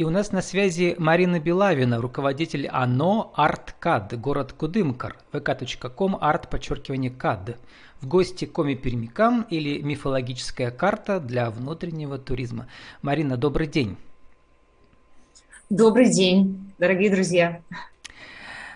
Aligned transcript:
И 0.00 0.02
у 0.02 0.08
нас 0.08 0.32
на 0.32 0.40
связи 0.40 0.96
Марина 0.96 1.38
Белавина, 1.40 2.00
руководитель 2.00 2.66
АНО 2.68 3.32
«Арткад», 3.34 4.18
город 4.18 4.54
Кудымкар, 4.54 5.18
vk.com, 5.30 6.16
арт, 6.18 6.48
подчеркивание, 6.48 7.10
кад. 7.10 7.58
В 8.00 8.08
гости 8.08 8.46
Коми 8.46 8.76
Пермякам 8.76 9.42
или 9.50 9.82
мифологическая 9.82 10.70
карта 10.70 11.20
для 11.20 11.50
внутреннего 11.50 12.16
туризма. 12.16 12.66
Марина, 13.02 13.36
добрый 13.36 13.66
день. 13.66 13.98
Добрый 15.68 16.10
день, 16.10 16.72
дорогие 16.78 17.10
друзья. 17.10 17.60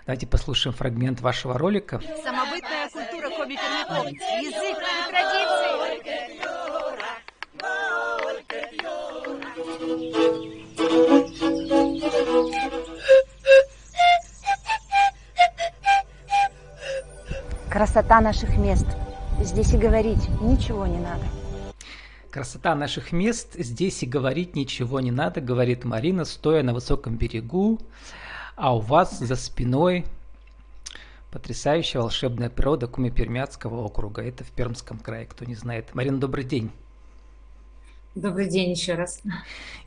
Давайте 0.04 0.26
послушаем 0.26 0.76
фрагмент 0.76 1.22
вашего 1.22 1.56
ролика. 1.56 2.02
Самобытная 2.22 2.90
культура 2.90 3.30
Коми 3.30 3.56
Пермяков, 3.56 4.12
язык 4.12 4.83
Красота 17.74 18.20
наших 18.20 18.56
мест. 18.56 18.86
Здесь 19.40 19.74
и 19.74 19.76
говорить 19.76 20.28
ничего 20.40 20.86
не 20.86 20.98
надо. 20.98 21.24
Красота 22.30 22.76
наших 22.76 23.10
мест, 23.10 23.54
здесь 23.54 24.04
и 24.04 24.06
говорить 24.06 24.54
ничего 24.54 25.00
не 25.00 25.10
надо, 25.10 25.40
говорит 25.40 25.84
Марина, 25.84 26.24
стоя 26.24 26.62
на 26.62 26.72
высоком 26.72 27.16
берегу, 27.16 27.80
а 28.54 28.76
у 28.76 28.78
вас 28.78 29.18
за 29.18 29.34
спиной 29.34 30.04
потрясающая 31.32 32.00
волшебная 32.00 32.48
природа 32.48 32.86
Куми-Пермяцкого 32.86 33.84
округа. 33.84 34.22
Это 34.22 34.44
в 34.44 34.52
Пермском 34.52 35.00
крае, 35.00 35.26
кто 35.26 35.44
не 35.44 35.56
знает. 35.56 35.96
Марина, 35.96 36.18
добрый 36.18 36.44
день. 36.44 36.70
Добрый 38.14 38.48
день 38.48 38.70
еще 38.70 38.94
раз. 38.94 39.22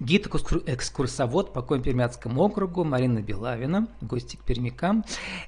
Гид-экскурсовод 0.01 1.53
по 1.53 1.61
Компермятскому 1.61 2.43
округу 2.43 2.83
Марина 2.83 3.21
Белавина, 3.21 3.87
гости 4.01 4.35
к 4.35 4.43
пермякам. 4.43 5.05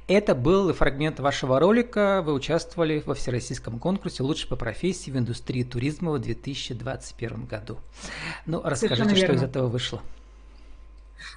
Это 0.07 0.33
был 0.33 0.73
фрагмент 0.73 1.19
вашего 1.19 1.59
ролика. 1.59 2.21
Вы 2.21 2.31
участвовали 2.31 3.03
во 3.05 3.15
всероссийском 3.15 3.79
конкурсе 3.79 4.23
«Лучше 4.23 4.47
по 4.47 4.55
профессии 4.55 5.11
в 5.11 5.17
индустрии 5.17 5.63
туризма» 5.63 6.13
в 6.13 6.19
2021 6.19 7.47
году. 7.47 7.79
Ну, 8.45 8.61
расскажите, 8.63 9.13
что 9.13 9.33
из 9.33 9.43
этого 9.43 9.67
вышло. 9.67 10.01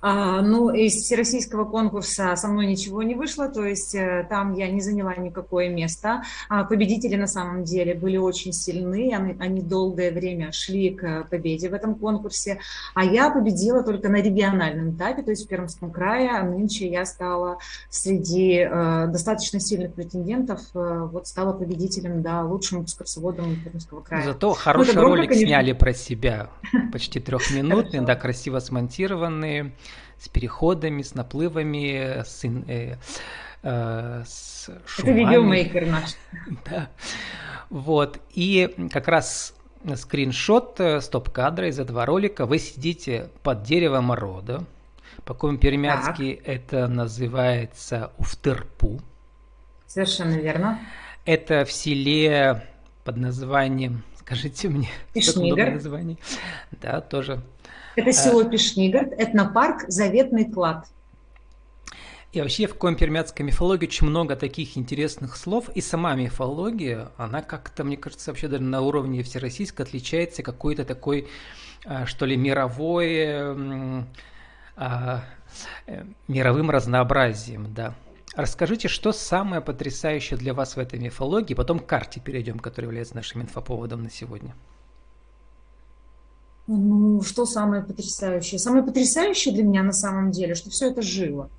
А, 0.00 0.42
ну, 0.42 0.70
из 0.70 0.94
всероссийского 0.94 1.64
конкурса 1.64 2.34
со 2.36 2.48
мной 2.48 2.66
ничего 2.66 3.02
не 3.02 3.14
вышло, 3.14 3.48
то 3.48 3.64
есть 3.64 3.94
э, 3.94 4.26
там 4.28 4.54
я 4.54 4.70
не 4.70 4.80
заняла 4.80 5.14
никакое 5.14 5.68
место. 5.68 6.22
А 6.48 6.64
победители 6.64 7.16
на 7.16 7.26
самом 7.26 7.64
деле 7.64 7.94
были 7.94 8.16
очень 8.16 8.52
сильны, 8.52 9.14
они, 9.14 9.36
они 9.38 9.60
долгое 9.60 10.10
время 10.10 10.52
шли 10.52 10.90
к 10.90 11.26
победе 11.30 11.68
в 11.68 11.74
этом 11.74 11.94
конкурсе, 11.94 12.60
а 12.94 13.04
я 13.04 13.30
победила 13.30 13.82
только 13.82 14.08
на 14.08 14.16
региональном 14.16 14.96
этапе, 14.96 15.22
то 15.22 15.30
есть 15.30 15.46
в 15.46 15.48
Пермском 15.48 15.90
крае. 15.90 16.30
А 16.30 16.42
нынче 16.42 16.88
я 16.88 17.04
стала 17.04 17.58
среди 17.90 18.66
э, 18.68 19.06
достаточно 19.08 19.60
сильных 19.60 19.94
претендентов, 19.94 20.60
э, 20.74 21.08
вот 21.10 21.26
стала 21.26 21.52
победителем, 21.52 22.22
да, 22.22 22.42
лучшим 22.42 22.82
экскурсоводом 22.82 23.56
Пермского 23.62 24.00
края. 24.00 24.24
Зато 24.24 24.48
ну, 24.48 24.54
хороший 24.54 24.94
ну, 24.94 25.02
ролик 25.02 25.28
конечно. 25.30 25.46
сняли 25.46 25.72
про 25.72 25.92
себя, 25.92 26.50
почти 26.92 27.20
трехминутный, 27.20 28.00
да, 28.04 28.14
красиво 28.14 28.58
с 30.18 30.28
переходами, 30.28 31.02
с 31.02 31.14
наплывами, 31.14 32.22
с, 32.24 32.44
э, 32.44 32.96
э, 33.62 34.22
с 34.24 34.70
шумами. 34.86 35.10
Это 35.10 35.18
видеомейкер 35.18 35.86
наш. 35.86 36.14
Да. 36.70 36.90
Вот. 37.70 38.20
И 38.30 38.88
как 38.92 39.08
раз 39.08 39.54
скриншот 39.96 40.78
э, 40.80 41.00
стоп-кадра 41.00 41.68
из 41.68 41.78
этого 41.78 42.06
ролика. 42.06 42.46
Вы 42.46 42.58
сидите 42.58 43.30
под 43.42 43.62
деревом 43.62 44.12
рода. 44.12 44.64
По-пермяцки 45.24 46.40
это 46.44 46.88
называется 46.88 48.12
уфтырпу. 48.18 49.00
Совершенно 49.86 50.34
верно. 50.34 50.80
Это 51.24 51.64
в 51.64 51.72
селе 51.72 52.66
под 53.04 53.16
названием, 53.16 54.02
скажите 54.18 54.68
мне, 54.68 54.88
Пишнигар. 55.12 55.72
название. 55.72 56.16
Да, 56.72 57.00
тоже 57.00 57.42
это 57.96 58.10
э, 58.10 58.12
село 58.12 58.44
Пишнигард, 58.44 59.12
этнопарк 59.12 59.84
«Заветный 59.88 60.50
клад». 60.50 60.86
И 62.32 62.40
вообще 62.40 62.66
в 62.66 62.78
компермятской 62.78 63.44
мифологии 63.44 63.86
очень 63.86 64.06
много 64.06 64.36
таких 64.36 64.78
интересных 64.78 65.36
слов, 65.36 65.68
и 65.74 65.82
сама 65.82 66.14
мифология, 66.14 67.10
она 67.18 67.42
как-то, 67.42 67.84
мне 67.84 67.98
кажется, 67.98 68.30
вообще 68.30 68.48
даже 68.48 68.62
на 68.62 68.80
уровне 68.80 69.22
всероссийской 69.22 69.84
отличается 69.84 70.42
какой-то 70.42 70.86
такой, 70.86 71.28
э, 71.84 72.06
что 72.06 72.24
ли, 72.24 72.36
мировой, 72.36 73.92
а, 74.76 75.24
э, 75.86 76.04
мировым 76.26 76.70
разнообразием, 76.70 77.74
да. 77.74 77.94
Расскажите, 78.34 78.88
что 78.88 79.12
самое 79.12 79.60
потрясающее 79.60 80.38
для 80.38 80.54
вас 80.54 80.76
в 80.76 80.78
этой 80.78 80.98
мифологии, 80.98 81.52
потом 81.52 81.78
к 81.78 81.86
карте 81.86 82.18
перейдем, 82.18 82.58
которая 82.58 82.88
является 82.88 83.14
нашим 83.14 83.42
инфоповодом 83.42 84.04
на 84.04 84.10
сегодня. 84.10 84.54
Ну, 86.66 87.22
что 87.22 87.44
самое 87.44 87.82
потрясающее? 87.82 88.58
Самое 88.58 88.84
потрясающее 88.84 89.52
для 89.52 89.64
меня 89.64 89.82
на 89.82 89.92
самом 89.92 90.30
деле, 90.30 90.54
что 90.54 90.70
все 90.70 90.90
это 90.90 91.02
живо. 91.02 91.50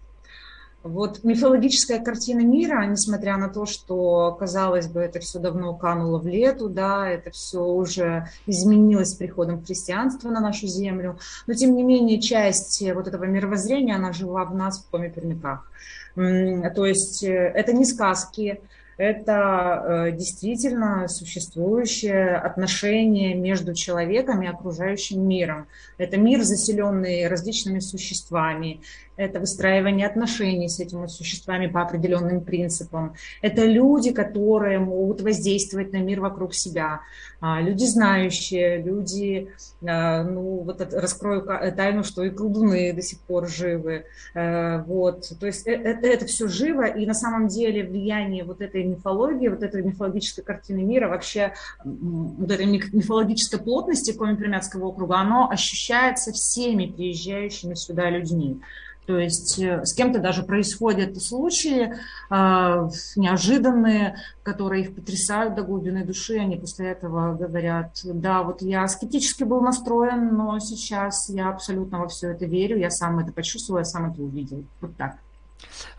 Вот 0.83 1.23
мифологическая 1.23 2.03
картина 2.03 2.41
мира, 2.41 2.85
несмотря 2.85 3.37
на 3.37 3.47
то, 3.47 3.65
что, 3.65 4.35
казалось 4.37 4.87
бы, 4.87 4.99
это 4.99 5.21
все 5.21 5.39
давно 5.39 5.73
кануло 5.75 6.19
в 6.19 6.27
лету, 6.27 6.67
да, 6.67 7.07
это 7.07 7.31
все 7.31 7.63
уже 7.63 8.27
изменилось 8.47 9.11
с 9.11 9.15
приходом 9.15 9.63
христианства 9.63 10.29
на 10.29 10.41
нашу 10.41 10.67
землю, 10.67 11.17
но 11.47 11.53
тем 11.53 11.73
не 11.77 11.83
менее 11.83 12.21
часть 12.21 12.83
вот 12.93 13.07
этого 13.07 13.23
мировоззрения, 13.23 13.95
она 13.95 14.11
жила 14.11 14.43
в 14.43 14.53
нас 14.55 14.83
в 14.83 14.89
коме-пермяках. 14.89 15.71
То 16.15 16.85
есть 16.85 17.23
э, 17.23 17.29
это 17.55 17.71
не 17.71 17.85
сказки, 17.85 18.59
это 18.97 19.83
э, 20.07 20.11
действительно 20.11 21.07
существующее 21.07 22.35
отношение 22.35 23.33
между 23.35 23.73
человеком 23.73 24.41
и 24.41 24.47
окружающим 24.47 25.27
миром. 25.27 25.67
Это 25.97 26.17
мир, 26.17 26.41
заселенный 26.43 27.27
различными 27.27 27.79
существами, 27.79 28.81
это 29.15 29.39
выстраивание 29.39 30.07
отношений 30.07 30.69
с 30.69 30.79
этими 30.79 31.07
существами 31.07 31.67
по 31.67 31.81
определенным 31.81 32.41
принципам. 32.41 33.13
Это 33.41 33.65
люди, 33.65 34.11
которые 34.11 34.79
могут 34.79 35.21
воздействовать 35.21 35.93
на 35.93 35.97
мир 35.97 36.21
вокруг 36.21 36.53
себя. 36.53 37.01
А, 37.39 37.61
люди 37.61 37.83
знающие, 37.85 38.81
люди, 38.81 39.49
а, 39.85 40.23
ну 40.23 40.59
вот 40.63 40.81
раскрою 40.93 41.41
тайну, 41.41 42.03
что 42.03 42.23
и 42.23 42.29
колдуны 42.29 42.93
до 42.93 43.01
сих 43.01 43.19
пор 43.19 43.47
живы. 43.47 44.05
Э, 44.33 44.81
вот. 44.83 45.31
То 45.39 45.45
есть 45.45 45.67
это, 45.67 46.07
это 46.07 46.25
все 46.25 46.47
живо, 46.47 46.85
и 46.85 47.05
на 47.05 47.13
самом 47.13 47.47
деле 47.47 47.83
влияние 47.83 48.43
вот 48.43 48.61
этой 48.61 48.83
мифологии, 48.83 49.49
вот 49.49 49.61
этой 49.61 49.83
мифологической 49.83 50.43
картины 50.43 50.83
мира, 50.83 51.09
вообще 51.09 51.53
вот 51.83 52.49
этой 52.49 52.65
мифологической 52.65 53.59
плотности 53.59 54.11
Коми-Пермяцкого 54.11 54.85
округа, 54.85 55.17
оно 55.17 55.49
ощущается 55.49 56.31
всеми 56.31 56.87
приезжающими 56.87 57.73
сюда 57.73 58.09
людьми. 58.09 58.61
То 59.05 59.17
есть 59.17 59.59
э, 59.59 59.85
с 59.85 59.93
кем-то 59.93 60.19
даже 60.19 60.43
происходят 60.43 61.21
случаи 61.21 61.91
э, 61.91 62.89
неожиданные, 63.15 64.17
которые 64.43 64.83
их 64.83 64.95
потрясают 64.95 65.55
до 65.55 65.63
глубины 65.63 66.05
души. 66.05 66.37
Они 66.37 66.55
после 66.55 66.87
этого 66.87 67.33
говорят, 67.35 67.99
да, 68.03 68.43
вот 68.43 68.61
я 68.61 68.87
скептически 68.87 69.43
был 69.43 69.61
настроен, 69.61 70.35
но 70.35 70.57
сейчас 70.59 71.29
я 71.29 71.49
абсолютно 71.49 71.99
во 71.99 72.07
все 72.07 72.29
это 72.31 72.45
верю, 72.45 72.77
я 72.77 72.89
сам 72.89 73.19
это 73.19 73.33
почувствовал, 73.33 73.79
я 73.79 73.85
сам 73.85 74.11
это 74.11 74.21
увидел. 74.21 74.63
Вот 74.79 74.95
так. 74.95 75.17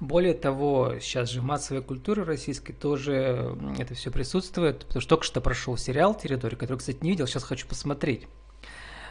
Более 0.00 0.34
того, 0.34 0.94
сейчас 1.00 1.30
же 1.30 1.40
в 1.40 1.44
массовой 1.44 1.82
культуре 1.82 2.22
российской 2.22 2.72
тоже 2.72 3.56
это 3.78 3.94
все 3.94 4.10
присутствует, 4.10 4.84
потому 4.86 5.00
что 5.00 5.10
только 5.10 5.24
что 5.24 5.40
прошел 5.40 5.76
сериал 5.76 6.14
«Территория», 6.14 6.56
который, 6.56 6.78
кстати, 6.78 6.98
не 7.00 7.10
видел, 7.10 7.26
сейчас 7.26 7.44
хочу 7.44 7.66
посмотреть 7.66 8.26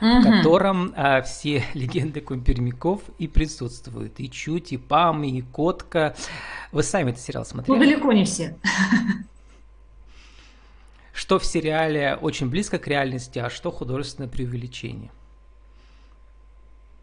угу. 0.03 0.21
в 0.21 0.23
котором 0.23 0.93
а, 0.95 1.21
все 1.21 1.63
легенды 1.73 2.21
кумпермяков 2.21 3.01
и 3.17 3.27
присутствуют. 3.27 4.19
И 4.19 4.29
Чуть, 4.29 4.73
и 4.73 4.77
Пам, 4.77 5.23
и 5.23 5.41
Котка. 5.41 6.15
Вы 6.71 6.83
сами 6.83 7.11
этот 7.11 7.21
сериал 7.21 7.45
смотрели? 7.45 7.77
Ну, 7.77 7.83
далеко 7.83 8.11
не 8.11 8.25
все. 8.25 8.57
Что 11.13 11.39
в 11.39 11.45
сериале 11.45 12.17
очень 12.19 12.49
близко 12.49 12.79
к 12.79 12.87
реальности, 12.87 13.37
а 13.37 13.51
что 13.51 13.71
художественное 13.71 14.27
преувеличение? 14.27 15.11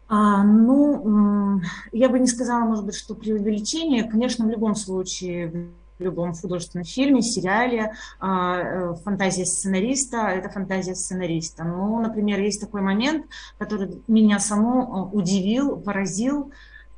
А, 0.09 0.43
ну, 0.43 1.61
я 1.93 2.09
бы 2.09 2.19
не 2.19 2.27
сказала, 2.27 2.65
может 2.65 2.85
быть, 2.85 2.95
что 2.95 3.15
преувеличение. 3.15 4.03
Конечно, 4.03 4.45
в 4.45 4.49
любом 4.49 4.75
случае 4.75 5.71
любом 6.01 6.33
художественном 6.33 6.85
фильме, 6.85 7.21
сериале. 7.21 7.93
А, 8.19 8.57
э, 8.59 8.93
фантазия 9.03 9.45
сценариста– 9.45 10.17
это 10.29 10.49
фантазия 10.49 10.95
сценариста. 10.95 11.63
Ну, 11.63 11.99
например, 12.01 12.39
есть 12.39 12.61
такой 12.61 12.81
момент, 12.81 13.25
который 13.57 14.01
меня 14.07 14.39
саму 14.39 14.81
э, 14.81 15.15
удивил, 15.15 15.77
поразил. 15.77 16.51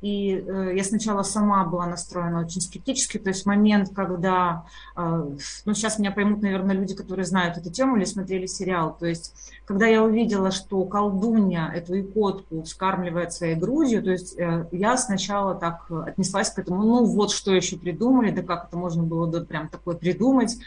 И 0.04 0.34
э, 0.36 0.72
я 0.76 0.84
сначала 0.84 1.22
сама 1.22 1.64
была 1.64 1.86
настроена 1.86 2.40
очень 2.40 2.60
скептически, 2.60 3.16
то 3.16 3.30
есть 3.30 3.46
момент, 3.46 3.88
когда, 3.94 4.66
э, 4.98 5.30
ну 5.64 5.72
сейчас 5.72 5.98
меня 5.98 6.12
поймут, 6.12 6.42
наверное, 6.42 6.76
люди, 6.76 6.94
которые 6.94 7.24
знают 7.24 7.56
эту 7.56 7.70
тему 7.70 7.96
или 7.96 8.04
смотрели 8.04 8.44
сериал, 8.44 8.94
то 9.00 9.06
есть 9.06 9.34
когда 9.64 9.86
я 9.86 10.02
увидела, 10.02 10.50
что 10.50 10.84
колдунья 10.84 11.72
эту 11.74 11.98
икотку 11.98 12.64
вскармливает 12.64 13.32
своей 13.32 13.54
грудью, 13.54 14.02
то 14.02 14.10
есть 14.10 14.38
э, 14.38 14.68
я 14.72 14.98
сначала 14.98 15.54
так 15.54 15.90
отнеслась 15.90 16.50
к 16.50 16.58
этому, 16.58 16.82
ну 16.82 17.06
вот 17.06 17.30
что 17.30 17.54
еще 17.54 17.78
придумали, 17.78 18.30
да 18.30 18.42
как 18.42 18.66
это 18.68 18.76
можно 18.76 19.02
было 19.04 19.26
да, 19.26 19.40
прям 19.40 19.70
такое 19.70 19.96
придумать, 19.96 20.58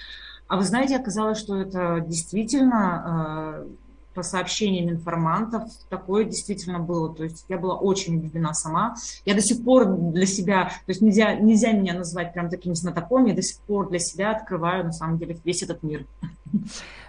а 0.48 0.57
вы 0.57 0.63
знаете, 0.63 0.95
оказалось, 0.95 1.38
что 1.38 1.57
это 1.57 2.04
действительно 2.07 3.66
э, 3.68 3.68
по 4.18 4.24
сообщениям 4.24 4.90
информантов 4.90 5.69
такое 5.90 6.24
действительно 6.24 6.80
было. 6.80 7.14
То 7.14 7.24
есть 7.24 7.46
я 7.50 7.60
была 7.60 7.75
очень 7.75 8.18
удивлена 8.18 8.56
сама. 8.56 8.96
Я 9.25 9.36
до 9.36 9.42
сих 9.42 9.64
пор 9.64 9.86
для 9.86 10.25
себя, 10.25 10.72
то 10.88 10.90
есть 10.90 11.02
нельзя, 11.02 11.36
нельзя 11.36 11.72
меня 11.72 11.94
назвать 11.94 12.34
прям 12.34 12.50
таким 12.50 12.74
знатоком, 12.74 13.25
я 13.25 13.36
до 13.36 13.44
сих 13.44 13.60
пор 13.60 13.90
для 13.90 14.00
себя 14.00 14.31
открываю 14.31 14.86
на 14.86 14.92
самом 14.92 15.19
деле 15.19 15.38
весь 15.46 15.62
этот 15.62 15.84
мир. 15.84 16.08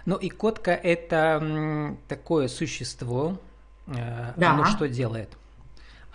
Ну 0.05 0.17
и 0.17 0.29
котка 0.29 0.71
это 0.71 1.97
такое 2.07 2.47
существо, 2.47 3.37
э, 3.87 4.33
да. 4.37 4.51
оно 4.53 4.65
что 4.65 4.87
делает? 4.87 5.29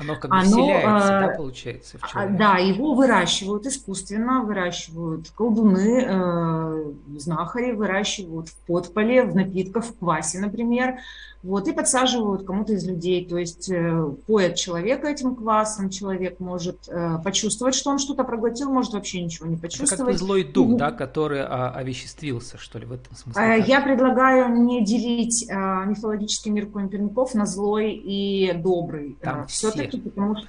Оно 0.04 0.20
как 0.20 0.30
бы 0.30 0.36
Оно, 0.36 0.44
вселяется, 0.44 1.08
да, 1.08 1.32
э, 1.32 1.36
получается, 1.36 1.98
в 1.98 2.06
человека? 2.06 2.38
Да, 2.38 2.58
его 2.58 2.94
выращивают 2.94 3.66
искусственно, 3.66 4.42
выращивают 4.42 5.30
колдуны, 5.30 6.04
э, 6.06 6.92
знахари, 7.18 7.72
выращивают 7.72 8.48
в 8.48 8.56
подполе, 8.66 9.24
в 9.24 9.34
напитках, 9.34 9.84
в 9.84 9.98
квасе, 9.98 10.38
например 10.38 10.96
вот, 11.44 11.68
и 11.68 11.72
подсаживают 11.72 12.46
кому-то 12.46 12.72
из 12.72 12.86
людей, 12.86 13.26
то 13.26 13.36
есть 13.36 13.68
э, 13.70 14.10
поят 14.26 14.56
человека 14.56 15.08
этим 15.08 15.36
квасом, 15.36 15.90
человек 15.90 16.40
может 16.40 16.88
э, 16.88 17.18
почувствовать, 17.22 17.74
что 17.74 17.90
он 17.90 17.98
что-то 17.98 18.24
проглотил, 18.24 18.72
может 18.72 18.94
вообще 18.94 19.22
ничего 19.22 19.46
не 19.46 19.56
почувствовать. 19.56 19.92
Это 19.92 20.04
как 20.06 20.18
злой 20.18 20.44
дух, 20.44 20.70
mm-hmm. 20.70 20.78
да, 20.78 20.90
который 20.90 21.42
а, 21.42 21.70
овеществился, 21.70 22.56
что 22.56 22.78
ли, 22.78 22.86
в 22.86 22.92
этом 22.92 23.14
смысле? 23.14 23.42
Э, 23.42 23.60
я 23.60 23.82
предлагаю 23.82 24.56
не 24.62 24.82
делить 24.82 25.46
а, 25.50 25.84
мифологический 25.84 26.50
мир 26.50 26.64
Коимперников 26.64 27.34
на 27.34 27.44
злой 27.44 27.92
и 27.92 28.54
добрый. 28.54 29.18
Там 29.20 29.46
Все-таки, 29.46 29.93
потому 30.00 30.36
что 30.36 30.46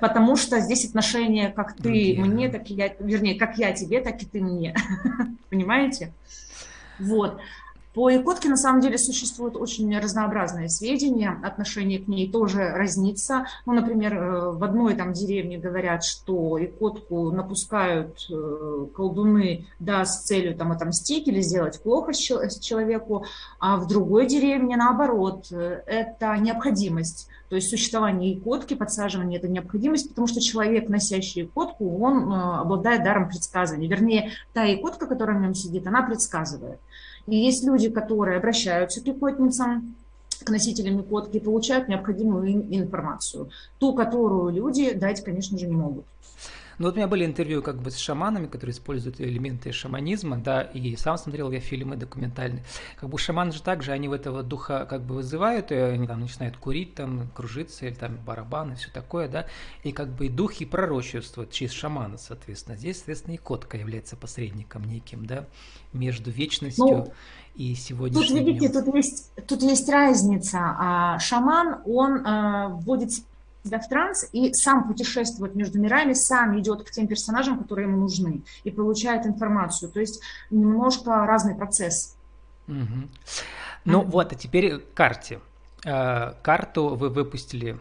потому 0.00 0.36
что 0.36 0.60
здесь 0.60 0.84
отношения 0.86 1.50
как 1.50 1.74
ты 1.74 1.82
Другие. 1.82 2.24
мне, 2.24 2.48
так 2.48 2.70
и 2.70 2.74
я, 2.74 2.94
вернее, 3.00 3.34
как 3.36 3.58
я 3.58 3.72
тебе, 3.72 4.00
так 4.00 4.22
и 4.22 4.26
ты 4.26 4.40
мне. 4.40 4.76
Понимаете? 5.50 6.12
Вот. 7.00 7.40
По 7.94 8.10
Якутке 8.10 8.48
на 8.48 8.56
самом 8.56 8.80
деле 8.80 8.98
существуют 8.98 9.56
очень 9.56 9.96
разнообразные 9.96 10.68
сведения, 10.68 11.38
отношение 11.44 12.00
к 12.00 12.08
ней 12.08 12.28
тоже 12.28 12.70
разнится. 12.70 13.46
Ну, 13.66 13.72
например, 13.72 14.14
э, 14.14 14.50
в 14.50 14.64
одной 14.64 14.96
там 14.96 15.12
деревне 15.12 15.58
говорят, 15.58 16.02
что 16.02 16.58
Якутку 16.58 17.30
напускают 17.30 18.26
э, 18.28 18.86
колдуны, 18.96 19.66
да, 19.78 20.04
с 20.04 20.24
целью 20.24 20.56
там 20.56 20.72
отомстить 20.72 21.28
или 21.28 21.40
сделать 21.40 21.80
плохо 21.80 22.12
человеку, 22.12 23.26
а 23.60 23.76
в 23.76 23.86
другой 23.86 24.26
деревне 24.26 24.76
наоборот, 24.76 25.46
э, 25.52 25.82
это 25.86 26.36
необходимость. 26.36 27.28
То 27.48 27.54
есть 27.54 27.70
существование 27.70 28.34
икотки, 28.34 28.74
подсаживание– 28.74 29.38
это 29.40 29.46
необходимость, 29.46 30.08
потому 30.08 30.26
что 30.26 30.40
человек, 30.40 30.88
носящий 30.88 31.42
икотку, 31.42 32.02
он 32.02 32.32
обладает 32.32 33.04
даром 33.04 33.28
предсказывания. 33.28 33.88
Вернее, 33.88 34.32
та 34.52 34.66
икотка, 34.74 35.06
которая 35.06 35.38
в 35.38 35.42
нем 35.42 35.54
сидит, 35.54 35.86
она 35.86 36.02
предсказывает. 36.02 36.80
И 37.26 37.36
есть 37.36 37.64
люди, 37.64 37.88
которые 37.88 38.38
обращаются 38.38 39.00
к 39.00 39.08
икотницам, 39.08 39.94
к 40.44 40.50
носителям 40.50 41.00
икотки, 41.00 41.38
получают 41.38 41.88
необходимую 41.88 42.46
информацию. 42.74 43.50
Ту, 43.78 43.94
которую 43.94 44.52
люди 44.52 44.92
дать, 44.92 45.24
конечно 45.24 45.58
же, 45.58 45.66
не 45.66 45.76
могут. 45.76 46.04
Ну 46.78 46.86
вот 46.86 46.94
у 46.94 46.96
меня 46.96 47.06
были 47.06 47.24
интервью 47.24 47.62
как 47.62 47.80
бы 47.80 47.90
с 47.90 47.96
шаманами, 47.96 48.46
которые 48.46 48.74
используют 48.74 49.20
элементы 49.20 49.72
шаманизма, 49.72 50.38
да, 50.38 50.62
и 50.62 50.96
сам 50.96 51.18
смотрел 51.18 51.50
я 51.50 51.60
фильмы 51.60 51.96
документальные. 51.96 52.64
Как 52.96 53.08
бы 53.08 53.18
шаманы 53.18 53.52
же 53.52 53.62
также, 53.62 53.92
они 53.92 54.08
в 54.08 54.12
этого 54.12 54.42
духа 54.42 54.86
как 54.88 55.02
бы 55.02 55.16
вызывают, 55.16 55.72
и 55.72 55.74
они 55.74 56.06
там 56.06 56.20
начинают 56.20 56.56
курить, 56.56 56.94
там, 56.94 57.28
кружиться, 57.34 57.86
или 57.86 57.94
там 57.94 58.16
барабаны, 58.16 58.76
все 58.76 58.90
такое, 58.90 59.28
да, 59.28 59.46
и 59.82 59.92
как 59.92 60.08
бы 60.08 60.26
и 60.26 60.28
духи 60.28 60.64
пророчествуют 60.64 61.50
через 61.50 61.72
шамана, 61.72 62.18
соответственно. 62.18 62.76
Здесь, 62.76 62.96
соответственно, 62.96 63.34
и 63.34 63.38
котка 63.38 63.76
является 63.76 64.16
посредником 64.16 64.84
неким, 64.84 65.26
да, 65.26 65.46
между 65.92 66.30
вечностью 66.30 66.86
ну, 66.86 67.12
и 67.54 67.74
сегодняшним 67.74 68.38
Тут, 68.38 68.46
видите, 68.46 68.68
тут 68.68 68.94
есть, 68.94 69.32
тут 69.46 69.62
есть 69.62 69.88
разница. 69.88 70.58
А, 70.60 71.18
шаман, 71.18 71.82
он 71.86 72.26
а, 72.26 72.68
вводит 72.68 73.12
себя 73.64 73.80
в 73.80 73.88
транс 73.88 74.28
и 74.32 74.52
сам 74.52 74.86
путешествует 74.86 75.54
между 75.54 75.80
мирами, 75.80 76.12
сам 76.12 76.58
идет 76.60 76.84
к 76.84 76.90
тем 76.90 77.06
персонажам, 77.06 77.58
которые 77.58 77.88
ему 77.88 77.98
нужны, 77.98 78.42
и 78.62 78.70
получает 78.70 79.26
информацию. 79.26 79.90
То 79.90 80.00
есть 80.00 80.20
немножко 80.50 81.26
разный 81.26 81.54
процесс. 81.54 82.16
Угу. 82.68 82.76
Ну 83.84 84.02
mm-hmm. 84.02 84.06
вот, 84.06 84.32
а 84.32 84.36
теперь 84.36 84.78
к 84.78 84.94
карте. 84.94 85.40
Э, 85.84 86.32
карту 86.42 86.94
вы 86.94 87.10
выпустили 87.10 87.78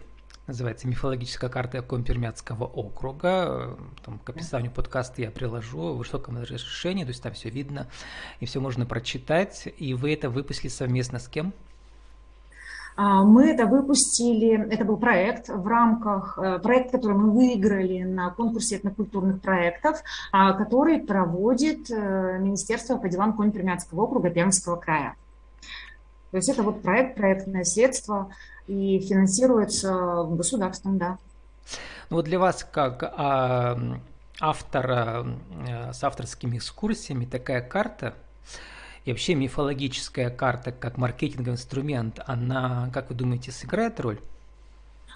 называется 0.48 0.88
«Мифологическая 0.90 1.50
карта 1.50 1.82
Компермятского 1.82 2.66
округа». 2.66 3.78
Там, 4.04 4.20
к 4.20 4.30
описанию 4.30 4.72
подкаста 4.72 5.22
я 5.22 5.32
приложу 5.32 5.94
в 5.94 5.98
высоком 5.98 6.38
разрешении, 6.38 7.04
то 7.04 7.12
есть 7.12 7.24
там 7.24 7.34
все 7.34 7.50
видно 7.50 7.88
и 8.42 8.46
все 8.46 8.60
можно 8.60 8.86
прочитать. 8.86 9.70
И 9.78 9.94
вы 9.94 10.14
это 10.14 10.30
выпустили 10.30 10.70
совместно 10.70 11.20
с 11.20 11.30
кем? 11.30 11.54
А, 12.96 13.24
мы 13.24 13.50
это 13.50 13.66
выпустили, 13.66 14.72
это 14.72 14.86
был 14.86 14.98
проект 14.98 15.50
в 15.50 15.68
рамках, 15.68 16.38
э, 16.38 16.60
проект, 16.60 16.92
который 16.92 17.18
мы 17.18 17.32
выиграли 17.32 18.04
на 18.04 18.30
конкурсе 18.30 18.78
этнокультурных 18.78 19.42
проектов, 19.42 20.02
а, 20.32 20.54
который 20.54 21.00
проводит 21.00 21.90
э, 21.90 22.38
Министерство 22.40 22.98
по 22.98 23.10
делам 23.10 23.34
Конь-Пермятского 23.34 24.02
округа 24.02 24.30
Пермского 24.30 24.76
края. 24.76 25.16
То 26.32 26.38
есть 26.38 26.50
это 26.50 26.64
вот 26.64 26.82
проект, 26.82 27.16
проектное 27.16 27.64
средство, 27.64 28.32
и 28.68 29.00
финансируется 29.00 30.26
государством, 30.30 30.98
да. 30.98 31.18
Ну 32.10 32.18
вот 32.18 32.26
для 32.26 32.40
вас 32.40 32.68
как 32.70 33.04
а, 33.04 33.78
автора 34.40 35.26
э, 35.68 35.94
с 35.94 36.04
авторскими 36.04 36.58
экскурсиями 36.58 37.26
такая 37.26 37.62
карта 37.62 38.16
и 39.06 39.12
вообще 39.12 39.36
мифологическая 39.36 40.30
карта 40.30 40.72
как 40.72 40.98
маркетинговый 40.98 41.54
инструмент, 41.54 42.20
она, 42.26 42.90
как 42.94 43.10
вы 43.10 43.16
думаете, 43.16 43.52
сыграет 43.52 44.00
роль? 44.00 44.20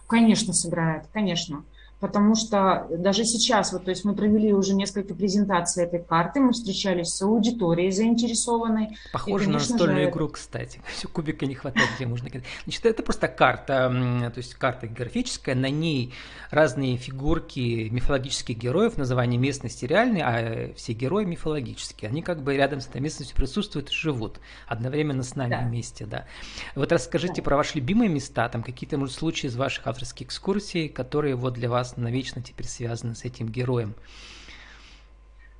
Конечно, 0.07 0.53
сыграет, 0.53 1.05
конечно 1.13 1.63
потому 1.99 2.35
что 2.35 2.87
даже 2.91 3.25
сейчас, 3.25 3.73
вот, 3.73 3.85
то 3.85 3.89
есть 3.89 4.05
мы 4.05 4.15
провели 4.15 4.53
уже 4.53 4.73
несколько 4.73 5.15
презентаций 5.15 5.83
этой 5.83 6.01
карты, 6.01 6.39
мы 6.39 6.51
встречались 6.51 7.07
с 7.07 7.21
аудиторией 7.21 7.91
заинтересованной. 7.91 8.97
Похоже 9.11 9.45
и, 9.45 9.47
на 9.47 9.53
настольную 9.53 10.05
же... 10.05 10.09
игру, 10.09 10.29
кстати. 10.29 10.81
Все 10.95 11.07
кубика 11.07 11.45
не 11.45 11.55
хватает, 11.55 11.89
где 11.95 12.05
можно 12.05 12.27
Значит, 12.63 12.85
это 12.85 13.03
просто 13.03 13.27
карта, 13.27 13.89
то 14.33 14.37
есть 14.37 14.53
карта 14.55 14.87
графическая, 14.87 15.55
на 15.55 15.69
ней 15.69 16.13
разные 16.51 16.97
фигурки 16.97 17.89
мифологических 17.89 18.57
героев, 18.57 18.97
название 18.97 19.39
местности 19.39 19.85
реальные, 19.85 20.23
а 20.23 20.73
все 20.75 20.93
герои 20.93 21.25
мифологические. 21.25 22.09
Они 22.09 22.21
как 22.21 22.43
бы 22.43 22.55
рядом 22.55 22.81
с 22.81 22.87
этой 22.87 23.01
местностью 23.01 23.35
присутствуют 23.35 23.89
и 23.89 23.93
живут 23.93 24.39
одновременно 24.67 25.23
с 25.23 25.35
нами 25.35 25.51
да. 25.51 25.61
вместе, 25.61 26.05
да. 26.05 26.25
Вот 26.75 26.91
расскажите 26.91 27.35
да. 27.35 27.43
про 27.43 27.57
ваши 27.57 27.77
любимые 27.77 28.09
места, 28.09 28.49
там 28.49 28.61
какие-то, 28.61 28.97
может, 28.97 29.15
случаи 29.15 29.47
из 29.47 29.55
ваших 29.55 29.87
авторских 29.87 30.27
экскурсий, 30.27 30.89
которые 30.89 31.35
вот 31.35 31.53
для 31.53 31.69
вас 31.69 31.86
вас 31.87 31.97
навечно 31.97 32.41
теперь 32.41 32.67
связаны 32.67 33.15
с 33.15 33.23
этим 33.23 33.47
героем. 33.47 33.95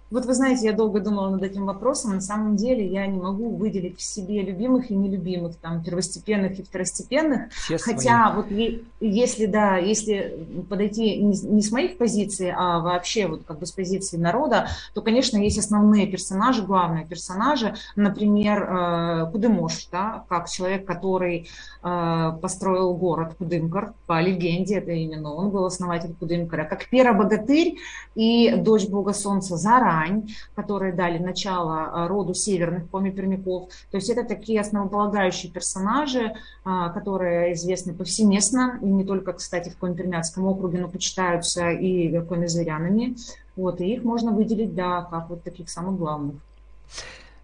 Вот 0.10 0.26
вы 0.26 0.34
знаете, 0.34 0.66
я 0.66 0.74
долго 0.74 1.02
думала 1.02 1.30
над 1.30 1.44
этим 1.44 1.66
вопросом. 1.66 2.16
На 2.16 2.22
самом 2.22 2.56
деле 2.56 2.86
я 2.86 3.06
не 3.08 3.20
могу 3.20 3.50
выделить 3.50 3.98
в 3.98 4.02
себе 4.02 4.42
любимых 4.42 4.90
и 4.90 4.96
нелюбимых, 4.96 5.58
там, 5.58 5.84
первостепенных 5.84 6.60
и 6.60 6.64
второстепенных. 6.64 7.52
Все 7.52 7.78
Хотя 7.78 8.32
свои. 8.32 8.36
вот 8.36 8.86
если, 9.02 9.46
да, 9.46 9.78
если 9.78 10.48
подойти 10.70 11.22
не, 11.22 11.38
не 11.38 11.62
с 11.62 11.72
моих 11.72 11.98
позиций, 11.98 12.54
а 12.56 12.80
вообще 12.80 13.28
вот 13.28 13.44
как 13.46 13.60
бы 13.60 13.66
с 13.66 13.72
позиции 13.72 14.18
народа, 14.18 14.70
то, 14.94 15.02
конечно, 15.02 15.38
есть 15.38 15.58
основные 15.58 16.08
персонажи, 16.08 16.64
главные 16.64 17.06
персонажи. 17.06 17.76
Например, 17.96 18.64
э, 18.64 19.32
Кудымош, 19.32 19.88
да, 19.92 20.24
как 20.30 20.50
человек, 20.50 20.86
который 20.86 21.50
э, 21.84 22.32
построил 22.42 22.94
город 22.94 23.36
Кудымкар. 23.38 23.94
По 24.06 24.22
легенде, 24.22 24.78
это 24.78 24.92
именно 24.92 25.34
он 25.34 25.50
был 25.50 25.66
основатель 25.66 26.14
Кудымкара. 26.18 26.64
Как 26.64 26.88
Пера-богатырь 26.88 27.78
и 28.16 28.56
дочь 28.56 28.88
бога 28.88 29.12
солнца 29.14 29.58
Зара, 29.58 29.97
Казань, 29.98 30.30
которые 30.56 30.94
дали 30.94 31.18
начало 31.18 31.86
а, 31.86 32.08
роду 32.08 32.34
северных 32.34 32.89
помипермяков. 32.89 33.70
То 33.92 33.98
есть 33.98 34.10
это 34.10 34.24
такие 34.24 34.62
основополагающие 34.62 35.51
персонажи, 35.51 36.34
а, 36.63 36.89
которые 36.89 37.54
известны 37.54 37.94
повсеместно, 37.94 38.80
и 38.82 38.86
не 38.86 39.04
только, 39.04 39.34
кстати, 39.34 39.70
в 39.70 39.77
Комипермятском 39.77 40.46
округе, 40.46 40.80
но 40.80 40.88
почитаются 40.88 41.72
и 41.72 42.20
комизырянами. 42.25 43.16
Вот, 43.56 43.82
и 43.82 43.94
их 43.94 44.04
можно 44.04 44.32
выделить, 44.32 44.75
да, 44.75 45.01
как 45.10 45.30
вот 45.30 45.44
таких 45.44 45.70
самых 45.70 45.98
главных. 45.98 46.36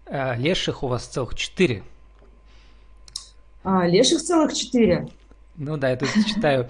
А, 0.06 0.36
леших 0.36 0.82
у 0.82 0.88
вас 0.88 1.06
целых 1.06 1.34
четыре. 1.34 1.82
Леших 3.64 4.20
целых 4.22 4.52
четыре. 4.52 5.08
Ну 5.56 5.76
да, 5.78 5.90
я 5.90 5.96
тут 5.96 6.10
читаю 6.26 6.68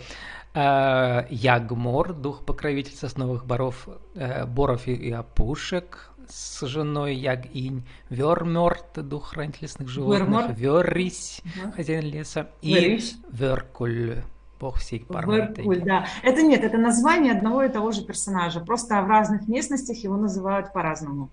Ягмор, 0.55 2.13
дух 2.13 2.45
покровитель 2.45 2.95
сосновых 2.95 3.45
боров, 3.45 3.89
э, 4.15 4.47
боров 4.47 4.87
и, 4.87 5.11
опушек, 5.11 6.11
с 6.29 6.67
женой 6.67 7.17
Ягинь, 7.17 7.85
Вермёрт, 8.09 9.07
дух 9.07 9.31
хранитель 9.31 9.63
лесных 9.63 9.89
животных, 9.89 10.57
Веррись, 10.57 11.43
хозяин 11.75 12.05
леса, 12.05 12.51
и 12.63 13.01
Веркуль, 13.31 14.23
бог 14.61 14.77
всей 14.79 15.01
парматы. 15.01 15.63
Веркуль, 15.63 15.83
да. 15.83 16.07
Это 16.23 16.43
нет, 16.43 16.63
это 16.63 16.79
название 16.79 17.33
одного 17.33 17.65
и 17.65 17.69
того 17.69 17.91
же 17.91 18.05
персонажа, 18.05 18.61
просто 18.61 19.01
в 19.03 19.09
разных 19.09 19.49
местностях 19.49 19.97
его 19.99 20.17
называют 20.17 20.73
по-разному. 20.73 21.31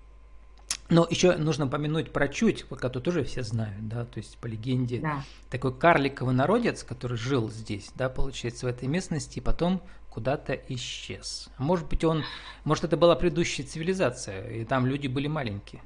Но 0.92 1.06
еще 1.08 1.36
нужно 1.36 1.66
помянуть 1.66 2.12
про 2.12 2.28
Чуть, 2.28 2.64
который 2.64 3.02
тоже 3.02 3.24
все 3.24 3.42
знают, 3.42 3.88
да, 3.88 4.04
то 4.04 4.18
есть 4.18 4.36
по 4.38 4.46
легенде 4.46 5.00
да. 5.00 5.22
такой 5.50 5.76
карликовый 5.76 6.34
народец, 6.34 6.82
который 6.84 7.16
жил 7.16 7.50
здесь, 7.50 7.90
да, 7.94 8.08
получается, 8.08 8.66
в 8.66 8.68
этой 8.68 8.88
местности, 8.88 9.38
и 9.38 9.42
потом 9.42 9.82
куда-то 10.10 10.54
исчез. 10.68 11.48
Может 11.56 11.88
быть, 11.88 12.04
он, 12.04 12.24
может, 12.64 12.84
это 12.84 12.98
была 12.98 13.16
предыдущая 13.16 13.66
цивилизация, 13.66 14.46
и 14.48 14.64
там 14.64 14.86
люди 14.86 15.06
были 15.06 15.28
маленькие. 15.28 15.80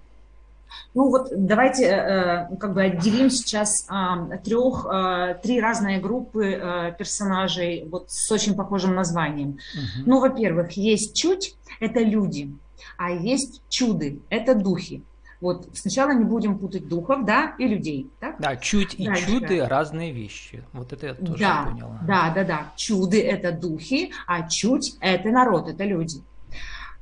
Ну 0.95 1.09
вот 1.11 1.29
давайте 1.33 1.85
э, 1.85 2.57
как 2.57 2.75
бы 2.75 2.83
отделим 2.83 3.31
сейчас 3.31 3.89
э, 3.89 4.39
трех, 4.39 4.87
э, 4.87 5.39
три 5.43 5.61
разные 5.61 6.01
группы 6.01 6.47
э, 6.47 6.93
персонажей 6.99 7.87
вот 7.89 8.11
с 8.11 8.31
очень 8.33 8.57
похожим 8.57 8.95
названием. 8.95 9.51
Угу. 9.51 10.07
Ну, 10.07 10.21
во-первых, 10.21 10.73
есть 10.73 11.15
чуть, 11.15 11.55
это 11.81 12.01
люди 12.01 12.51
а 12.97 13.11
есть 13.11 13.63
чуды, 13.69 14.21
это 14.31 14.55
духи. 14.55 15.03
Вот 15.41 15.69
сначала 15.75 16.13
не 16.13 16.25
будем 16.25 16.59
путать 16.59 16.89
духов, 16.89 17.25
да, 17.25 17.55
и 17.59 17.67
людей. 17.67 18.11
Так? 18.21 18.41
Да, 18.41 18.57
чуть 18.57 18.95
и 18.95 19.05
Дальше. 19.05 19.27
чуды 19.27 19.67
разные 19.67 20.13
вещи. 20.13 20.65
Вот 20.73 20.93
это 20.93 21.09
я 21.09 21.15
тоже 21.15 21.39
да, 21.39 21.69
поняла. 21.71 22.01
Да, 22.07 22.33
да, 22.35 22.45
да. 22.45 22.73
Чуды 22.77 23.21
это 23.21 23.53
духи, 23.53 24.13
а 24.27 24.49
чуть 24.49 24.97
это 25.01 25.29
народ, 25.29 25.69
это 25.69 25.85
люди. 25.85 26.23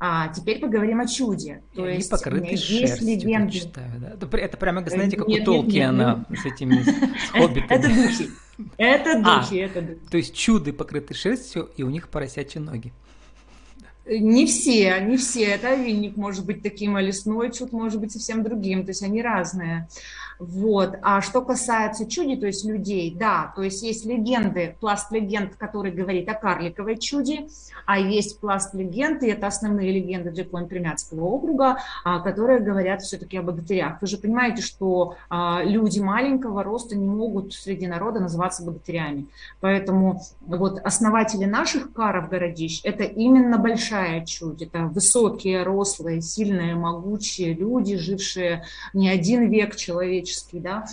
А 0.00 0.28
теперь 0.28 0.59
поговорим 0.59 1.00
о 1.00 1.07
чуде. 1.07 1.62
То 1.75 1.88
и 1.88 1.95
есть 1.95 2.11
покрыты 2.11 2.49
есть 2.50 3.00
легенды. 3.00 3.52
Читаю, 3.52 3.93
да? 4.00 4.11
это, 4.11 4.37
это 4.37 4.57
прямо, 4.57 4.85
знаете, 4.85 5.16
как 5.16 5.28
нет, 5.28 5.43
у 5.43 5.62
Толкиена 5.62 6.26
с 6.31 6.45
этими 6.45 6.85
хоббитами. 7.33 7.73
Это 7.73 7.88
духи. 7.88 8.31
Это 8.76 9.11
а, 9.25 9.40
духи, 9.40 9.57
это 9.57 9.81
духи. 9.81 10.00
То 10.11 10.16
есть 10.16 10.35
чуды 10.35 10.73
покрыты 10.73 11.14
шерстью, 11.14 11.71
и 11.76 11.83
у 11.85 11.90
них 11.90 12.09
поросячьи 12.09 12.61
ноги. 12.61 12.93
Не 14.06 14.46
все, 14.46 15.00
не 15.00 15.16
все. 15.16 15.44
Это 15.44 15.75
винник 15.75 16.16
может 16.16 16.44
быть 16.44 16.62
таким, 16.62 16.96
а 16.96 17.02
лесной 17.02 17.50
чуд 17.50 17.73
может 17.73 18.00
быть 18.00 18.12
совсем 18.12 18.42
другим. 18.42 18.84
То 18.84 18.90
есть 18.90 19.02
они 19.02 19.23
разные. 19.23 19.88
Вот. 20.38 20.96
А 21.02 21.20
что 21.23 21.42
касается 21.42 22.06
чуди, 22.06 22.37
то 22.37 22.46
есть 22.46 22.64
людей, 22.64 23.14
да, 23.16 23.52
то 23.54 23.62
есть 23.62 23.82
есть 23.82 24.04
легенды, 24.04 24.76
пласт 24.80 25.12
легенд, 25.12 25.54
который 25.56 25.92
говорит 25.92 26.28
о 26.28 26.34
карликовой 26.34 26.99
чуде, 26.99 27.46
а 27.87 27.99
есть 27.99 28.40
пласт 28.40 28.75
легенд, 28.75 29.23
и 29.23 29.28
это 29.28 29.46
основные 29.46 29.92
легенды 29.92 30.30
для 30.30 30.44
Пермяцкого 30.44 31.25
округа, 31.25 31.78
а, 32.04 32.20
которые 32.20 32.61
говорят 32.61 33.02
все-таки 33.02 33.37
о 33.37 33.42
богатырях. 33.42 34.00
Вы 34.00 34.06
же 34.06 34.18
понимаете, 34.18 34.62
что 34.62 35.16
а, 35.28 35.62
люди 35.64 36.00
маленького 36.00 36.62
роста 36.62 36.96
не 36.96 37.06
могут 37.06 37.54
среди 37.54 37.87
народа 37.87 38.20
называться 38.20 38.64
богатырями. 38.64 39.26
Поэтому 39.61 40.23
вот 40.40 40.80
основатели 40.84 41.44
наших 41.44 41.92
каров 41.92 42.28
городищ– 42.28 42.80
это 42.84 43.04
именно 43.04 43.58
большая 43.58 43.94
чудь. 44.27 44.63
Это 44.63 44.87
высокие, 44.87 45.63
рослые, 45.63 46.21
сильные, 46.21 46.75
могучие 46.75 47.55
люди, 47.55 47.97
жившие 47.97 48.65
не 48.93 49.09
один 49.09 49.49
век 49.51 49.77
человеческий, 49.77 50.61
да, 50.61 50.87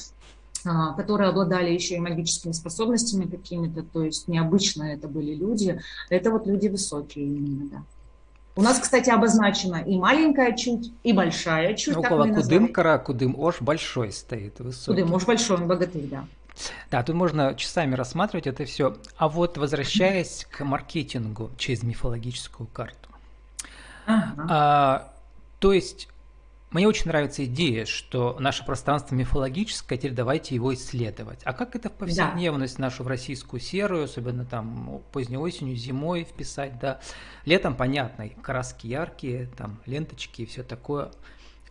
а, 0.63 0.93
которые 0.93 1.29
обладали 1.29 1.72
еще 1.72 1.96
и 1.96 2.00
магическими 2.00 2.51
способностями 2.51 3.25
какими-то, 3.25 3.84
то 3.84 4.03
есть 4.03 4.27
необычно 4.27 4.84
это 4.84 5.08
были 5.08 5.34
люди, 5.34 5.81
это 6.10 6.31
вот 6.31 6.46
люди 6.46 6.67
высокие 6.67 7.25
именно, 7.25 7.70
да. 7.70 7.84
У 8.55 8.62
нас, 8.62 8.79
кстати, 8.79 9.10
обозначена 9.10 9.77
и 9.77 9.98
маленькая 9.98 10.55
чуть, 10.55 10.91
и 11.03 11.13
большая 11.13 11.74
чуть. 11.74 11.96
Ну, 11.96 12.01
около 12.01 12.25
Кудым-Кара, 12.25 13.01
Кудым-Ош 13.03 13.62
большой 13.62 14.12
стоит, 14.12 14.60
высокий. 14.60 15.01
Кудым-Ош 15.01 15.25
большой, 15.25 15.58
он 15.58 15.67
богатырь, 15.67 16.08
да. 16.08 16.25
Да, 16.91 17.03
тут 17.03 17.15
можно 17.15 17.55
часами 17.55 17.95
рассматривать 17.95 18.48
это 18.48 18.65
все. 18.65 18.98
А 19.15 19.29
вот 19.29 19.57
возвращаясь 19.57 20.45
к 20.51 20.63
маркетингу 20.65 21.50
через 21.57 21.83
мифологическую 21.83 22.67
карту. 22.67 23.10
Ага. 24.05 24.48
А, 24.50 25.13
то 25.60 25.71
есть 25.71 26.10
мне 26.71 26.88
очень 26.89 27.07
нравится 27.07 27.45
идея, 27.45 27.86
что 27.86 28.36
наше 28.39 28.65
пространство 28.65 29.15
мифологическое, 29.15 29.98
теперь 29.98 30.12
давайте 30.12 30.53
его 30.53 30.74
исследовать. 30.74 31.39
А 31.45 31.53
как 31.53 31.77
это 31.77 31.89
в 31.89 31.93
повседневность 31.93 32.75
да. 32.75 32.83
нашу 32.83 33.05
в 33.05 33.07
российскую 33.07 33.62
серую, 33.62 34.03
особенно 34.03 34.43
там 34.43 35.01
поздней 35.13 35.38
осенью, 35.38 35.77
зимой 35.77 36.25
вписать, 36.25 36.77
да. 36.77 37.00
Летом, 37.45 37.75
понятно, 37.75 38.27
краски 38.27 38.88
яркие, 38.88 39.48
там 39.57 39.79
ленточки 39.86 40.41
и 40.41 40.45
все 40.45 40.63
такое. 40.63 41.12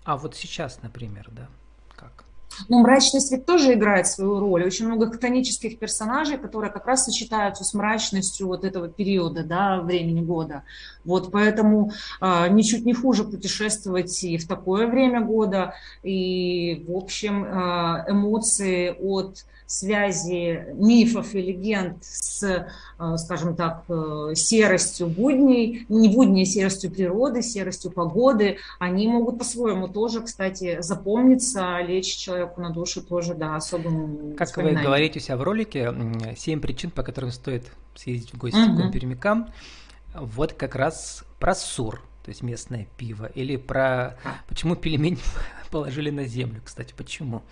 А 0.05 0.17
вот 0.17 0.35
сейчас, 0.35 0.81
например, 0.83 1.29
да, 1.31 1.49
как? 1.95 2.25
Но 2.69 2.80
мрачность 2.80 3.30
ведь 3.33 3.47
тоже 3.47 3.75
играет 3.75 4.07
свою 4.07 4.40
роль. 4.40 4.64
Очень 4.64 4.87
много 4.87 5.11
хтонических 5.11 5.78
персонажей, 5.78 6.38
которые 6.38 6.73
как 6.73 6.87
раз 6.87 7.04
сочетаются 7.04 7.64
с 7.64 7.75
мрачностью 7.75 8.47
вот 8.47 8.64
этого 8.64 8.88
периода, 8.88 9.42
да, 9.45 9.80
времени 9.80 10.21
года. 10.21 10.62
Вот 11.04 11.30
поэтому 11.30 11.92
э, 12.21 12.49
ничуть 12.50 12.85
не 12.85 12.95
хуже 12.95 13.25
путешествовать 13.25 14.23
и 14.25 14.38
в 14.38 14.47
такое 14.47 14.87
время 14.87 15.21
года. 15.21 15.75
И, 16.02 16.85
в 16.88 16.97
общем, 16.97 17.45
э, 17.45 18.11
эмоции 18.11 18.95
от 19.00 19.45
связи 19.71 20.65
мифов 20.75 21.33
и 21.35 21.41
легенд 21.41 22.03
с, 22.03 22.43
э, 22.43 23.17
скажем 23.19 23.55
так, 23.55 23.85
э, 23.89 24.33
серостью 24.35 25.07
будней, 25.07 25.87
не 25.89 26.09
будней, 26.09 26.43
а 26.43 26.47
серостью 26.47 26.91
природы, 26.91 27.41
серостью 27.41 27.93
погоды, 27.93 28.59
они 28.81 29.07
могут 29.07 29.39
по-своему 29.39 29.87
тоже, 29.87 30.23
кстати, 30.23 30.79
запомниться, 30.81 31.81
лечь 31.83 32.17
человеку 32.17 32.61
на 32.61 32.71
душу 32.71 33.00
тоже, 33.00 33.35
да, 33.35 33.55
особым 33.55 34.35
Как 34.35 34.57
вы 34.57 34.73
говорите 34.73 35.21
у 35.21 35.23
себя 35.23 35.37
в 35.37 35.43
ролике, 35.43 35.95
семь 36.37 36.61
причин, 36.61 36.91
по 36.91 37.05
которым 37.05 37.31
стоит 37.31 37.65
съездить 37.95 38.35
в 38.35 38.39
гости 38.39 38.59
угу. 38.59 38.89
к 38.89 38.93
пермякам, 38.93 39.53
вот 40.15 40.53
как 40.53 40.75
раз 40.75 41.25
про 41.39 41.55
сур, 41.55 42.03
то 42.25 42.31
есть 42.31 42.43
местное 42.43 42.89
пиво, 42.97 43.27
или 43.27 43.55
про 43.55 44.17
почему 44.49 44.75
пельмень 44.75 45.21
положили 45.71 46.11
на 46.11 46.25
землю, 46.25 46.61
кстати, 46.65 46.93
почему? 46.97 47.43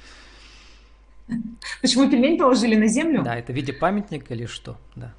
Почему 1.81 2.11
пельмень 2.11 2.39
положили 2.39 2.75
на 2.75 2.87
землю? 2.87 3.23
Да, 3.23 3.37
это 3.37 3.53
в 3.53 3.57
виде 3.57 3.73
памятника 3.73 4.35
или 4.35 4.47
что? 4.47 4.77
Да. 4.97 5.15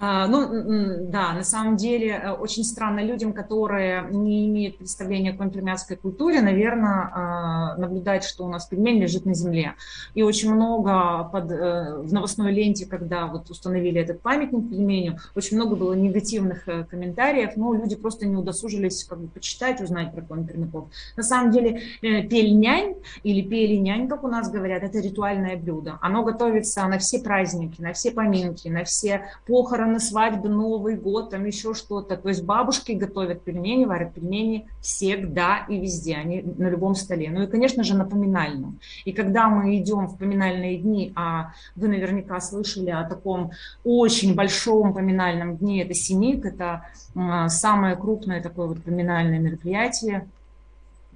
А, 0.00 0.26
ну, 0.26 1.06
да, 1.08 1.32
на 1.34 1.44
самом 1.44 1.76
деле 1.76 2.08
э, 2.08 2.30
очень 2.32 2.64
странно 2.64 2.98
людям, 3.00 3.32
которые 3.32 4.08
не 4.10 4.48
имеют 4.48 4.76
представления 4.78 5.30
о 5.30 5.36
контрмятской 5.36 5.96
культуре, 5.96 6.42
наверное, 6.42 7.10
а, 7.12 7.76
наблюдать, 7.76 8.24
что 8.24 8.44
у 8.44 8.48
нас 8.48 8.66
пельмень 8.66 9.00
лежит 9.00 9.24
на 9.24 9.34
земле. 9.34 9.74
И 10.14 10.22
очень 10.22 10.52
много 10.52 11.24
под, 11.32 11.50
э, 11.52 11.98
в 11.98 12.12
новостной 12.12 12.52
ленте, 12.52 12.86
когда 12.86 13.26
вот 13.26 13.48
установили 13.50 14.00
этот 14.00 14.20
памятник 14.20 14.68
пельменю, 14.68 15.18
очень 15.36 15.56
много 15.56 15.76
было 15.76 15.92
негативных 15.92 16.68
э, 16.68 16.84
комментариев, 16.84 17.52
но 17.54 17.72
люди 17.72 17.94
просто 17.94 18.26
не 18.26 18.36
удосужились 18.36 19.04
как 19.04 19.20
бы 19.20 19.28
почитать, 19.28 19.80
узнать 19.80 20.12
про 20.12 20.22
контрмяков. 20.22 20.88
На 21.16 21.22
самом 21.22 21.52
деле 21.52 21.80
пельнянь 22.00 22.96
или 23.22 23.42
пелинянь, 23.42 24.08
как 24.08 24.24
у 24.24 24.28
нас 24.28 24.50
говорят, 24.50 24.82
это 24.82 24.98
ритуальное 24.98 25.56
блюдо. 25.56 25.98
Оно 26.02 26.24
готовится 26.24 26.84
на 26.88 26.98
все 26.98 27.20
праздники, 27.20 27.80
на 27.80 27.92
все 27.92 28.10
поминки, 28.10 28.66
на 28.68 28.82
все 28.82 29.26
похороны, 29.46 29.83
похороны, 29.84 30.00
свадьбы, 30.00 30.48
Новый 30.48 30.96
год, 30.96 31.30
там 31.30 31.44
еще 31.44 31.74
что-то. 31.74 32.16
То 32.16 32.28
есть 32.28 32.44
бабушки 32.44 32.92
готовят 32.92 33.42
пельмени, 33.42 33.84
варят 33.84 34.14
пельмени 34.14 34.66
всегда 34.80 35.66
и 35.68 35.78
везде, 35.80 36.16
они 36.16 36.42
на 36.42 36.68
любом 36.68 36.94
столе. 36.94 37.30
Ну 37.30 37.42
и, 37.42 37.46
конечно 37.46 37.84
же, 37.84 37.96
на 37.96 38.04
поминальном. 38.04 38.78
И 39.04 39.12
когда 39.12 39.48
мы 39.48 39.76
идем 39.76 40.06
в 40.06 40.16
поминальные 40.18 40.78
дни, 40.78 41.12
а 41.14 41.52
вы 41.76 41.88
наверняка 41.88 42.40
слышали 42.40 42.90
о 42.90 43.08
таком 43.08 43.50
очень 43.84 44.34
большом 44.34 44.94
поминальном 44.94 45.56
дне, 45.56 45.82
это 45.82 45.94
Синик, 45.94 46.44
это 46.44 46.84
самое 47.48 47.96
крупное 47.96 48.42
такое 48.42 48.66
вот 48.66 48.82
поминальное 48.82 49.38
мероприятие 49.38 50.16
а, 50.16 50.43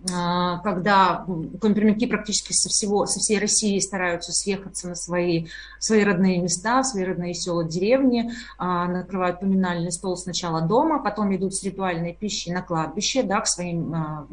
когда 0.07 1.27
компримяки 1.61 2.07
практически 2.07 2.53
со, 2.53 2.69
всего, 2.69 3.07
со 3.07 3.19
всей 3.19 3.39
России 3.39 3.79
стараются 3.81 4.33
съехаться 4.33 4.89
на 4.89 4.95
свои, 4.95 5.47
свои 5.81 6.05
родные 6.05 6.39
места, 6.41 6.85
свои 6.85 7.05
родные 7.05 7.35
села, 7.35 7.65
деревни, 7.65 8.31
а, 8.59 8.87
накрывают 8.87 9.41
поминальный 9.41 9.91
стол 9.91 10.17
сначала 10.17 10.61
дома, 10.61 11.03
потом 11.03 11.35
идут 11.35 11.55
с 11.55 11.63
ритуальной 11.65 12.15
пищей 12.15 12.53
на 12.53 12.63
кладбище, 12.63 13.23
да, 13.23 13.41
к 13.41 13.47
своим 13.49 13.95
а, 13.95 14.27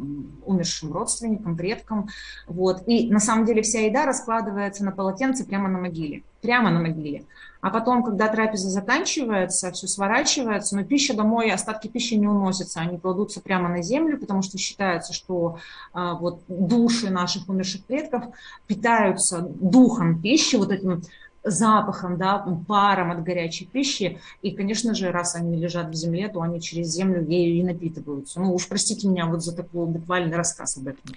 умершим 0.46 0.94
родственникам, 0.94 1.58
предкам. 1.58 2.10
Вот. 2.48 2.84
И 2.88 3.12
на 3.12 3.20
самом 3.20 3.46
деле 3.46 3.62
вся 3.64 3.80
еда 3.80 4.06
раскладывается 4.06 4.86
на 4.86 4.92
полотенце 4.92 5.46
прямо 5.46 5.68
на 5.68 5.80
могиле, 5.80 6.24
прямо 6.46 6.70
на 6.70 6.80
могиле. 6.80 7.26
А 7.62 7.72
потом, 7.72 8.04
когда 8.04 8.28
трапеза 8.28 8.70
заканчивается, 8.70 9.72
все 9.72 9.88
сворачивается, 9.88 10.76
но 10.76 10.84
пища 10.84 11.16
домой, 11.16 11.50
остатки 11.50 11.88
пищи 11.88 12.14
не 12.14 12.28
уносятся, 12.28 12.80
они 12.82 13.00
кладутся 13.00 13.42
прямо 13.42 13.70
на 13.70 13.82
землю, 13.82 14.20
потому 14.20 14.44
что 14.44 14.60
считается, 14.60 15.14
что 15.14 15.58
а, 15.92 16.14
вот 16.14 16.42
души 16.48 17.10
наших 17.10 17.50
умерших 17.50 17.84
предков 17.86 18.26
питаются 18.68 19.42
духом 19.42 20.22
пищи, 20.22 20.58
вот 20.58 20.72
этим 20.72 21.02
запахом, 21.44 22.18
да, 22.18 22.46
паром 22.68 23.12
от 23.12 23.24
горячей 23.24 23.66
пищи. 23.66 24.20
И, 24.44 24.52
конечно 24.52 24.94
же, 24.94 25.12
раз 25.12 25.36
они 25.36 25.58
лежат 25.58 25.90
в 25.90 25.94
земле, 25.96 26.28
то 26.28 26.42
они 26.42 26.62
через 26.62 26.90
землю 26.90 27.26
ею 27.26 27.56
и 27.56 27.64
напитываются. 27.64 28.40
Ну 28.40 28.54
уж 28.54 28.68
простите 28.68 29.08
меня 29.08 29.26
вот 29.26 29.44
за 29.44 29.56
такой 29.56 29.88
буквальный 29.88 30.38
рассказ 30.38 30.78
об 30.78 30.88
этом. 30.88 31.16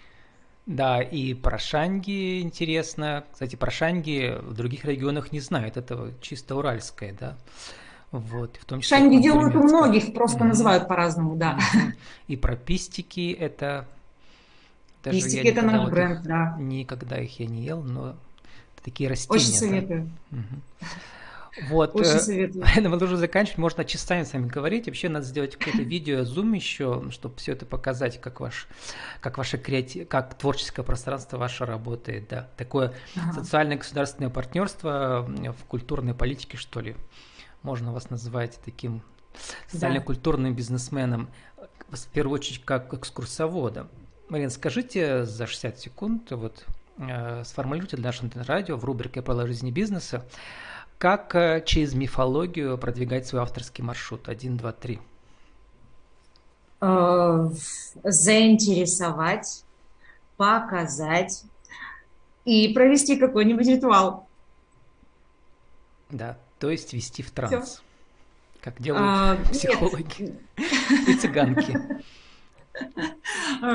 Да, 0.68 1.00
и 1.00 1.32
про 1.32 1.58
шанги 1.58 2.42
интересно. 2.42 3.24
Кстати, 3.32 3.56
про 3.56 3.70
шанги 3.70 4.36
в 4.38 4.52
других 4.52 4.84
регионах 4.84 5.32
не 5.32 5.40
знают. 5.40 5.78
Это 5.78 6.12
чисто 6.20 6.56
уральское, 6.56 7.16
да. 7.18 7.38
Вот, 8.10 8.58
в 8.58 8.64
том 8.66 8.82
числе 8.82 8.98
Шанги 8.98 9.18
делают 9.18 9.54
у 9.54 9.62
многих, 9.62 10.12
просто 10.12 10.44
mm 10.44 10.48
называют 10.48 10.86
по-разному, 10.88 11.36
да. 11.36 11.58
И 12.26 12.36
про 12.36 12.54
пистики 12.54 13.32
это... 13.32 13.86
Даже 15.02 15.16
пистики 15.16 15.46
это 15.46 15.62
наш 15.62 15.90
бренд, 15.90 16.22
да. 16.22 16.54
Никогда 16.58 17.18
их 17.18 17.40
я 17.40 17.46
не 17.46 17.64
ел, 17.64 17.82
но 17.82 18.14
такие 18.84 19.08
растения. 19.08 19.40
Очень 19.40 19.54
советую. 19.54 20.10
Да? 20.30 20.38
Вот. 21.68 21.94
Очень 21.94 22.10
э, 22.10 22.20
советую. 22.20 22.98
Должны 22.98 23.16
заканчивать, 23.16 23.58
можно 23.58 23.84
часами 23.84 24.24
с 24.24 24.32
вами 24.32 24.46
говорить. 24.46 24.86
Вообще 24.86 25.08
надо 25.08 25.24
сделать 25.24 25.56
какое-то 25.56 25.82
видео, 25.82 26.24
зум 26.24 26.52
еще, 26.52 27.04
чтобы 27.10 27.36
все 27.36 27.52
это 27.52 27.66
показать, 27.66 28.20
как 28.20 28.40
ваш, 28.40 28.68
как 29.20 29.38
ваше 29.38 29.58
креатив, 29.58 30.08
как 30.08 30.34
творческое 30.34 30.82
пространство 30.82 31.36
ваше 31.38 31.64
работает, 31.64 32.28
да. 32.28 32.48
Такое 32.56 32.94
ага. 33.16 33.32
социальное 33.32 33.76
государственное 33.76 34.30
партнерство 34.30 35.26
в 35.28 35.64
культурной 35.64 36.14
политике, 36.14 36.56
что 36.56 36.80
ли. 36.80 36.96
Можно 37.62 37.92
вас 37.92 38.10
называть 38.10 38.58
таким 38.64 39.02
социально-культурным 39.68 40.54
бизнесменом, 40.54 41.28
в 41.90 42.06
первую 42.08 42.34
очередь, 42.34 42.64
как 42.64 42.92
экскурсоводом. 42.92 43.88
Марина, 44.28 44.50
скажите 44.50 45.24
за 45.24 45.46
60 45.46 45.78
секунд, 45.78 46.30
вот 46.30 46.66
э, 46.98 47.42
сформулируйте 47.44 47.96
для 47.96 48.06
нашего 48.06 48.30
радио 48.44 48.76
в 48.76 48.84
рубрике 48.84 49.22
«Правила 49.22 49.46
жизни 49.46 49.70
бизнеса», 49.70 50.24
как 50.98 51.34
э, 51.34 51.62
через 51.64 51.94
мифологию 51.94 52.76
продвигать 52.76 53.26
свой 53.26 53.42
авторский 53.42 53.82
маршрут? 53.84 54.28
Один, 54.28 54.56
два, 54.56 54.72
три. 54.72 54.98
Э, 56.80 57.48
заинтересовать, 58.02 59.64
показать 60.36 61.44
и 62.44 62.72
провести 62.74 63.16
какой-нибудь 63.16 63.66
ритуал. 63.66 64.28
Да, 66.10 66.36
то 66.58 66.70
есть 66.70 66.92
вести 66.92 67.22
в 67.22 67.30
транс. 67.30 67.68
Все. 67.68 67.80
Как 68.60 68.80
делают 68.82 69.04
а, 69.06 69.36
психологи 69.52 70.34
нет. 70.56 71.08
и 71.08 71.14
цыганки. 71.14 71.78